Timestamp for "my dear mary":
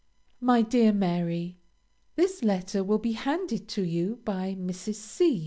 0.39-1.59